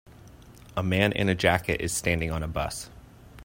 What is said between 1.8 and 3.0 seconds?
standing on a bus.